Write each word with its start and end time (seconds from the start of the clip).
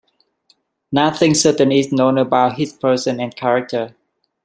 Nothing 0.91 1.35
certain 1.35 1.71
is 1.71 1.91
known 1.91 2.17
about 2.17 2.53
his 2.57 2.73
person 2.73 3.19
and 3.19 3.35
character. 3.35 3.93